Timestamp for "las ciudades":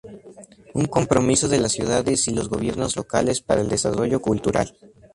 1.59-2.27